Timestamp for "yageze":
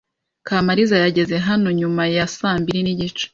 1.03-1.35